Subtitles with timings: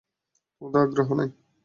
[0.53, 1.29] তোমাতে আগ্রহ নেই।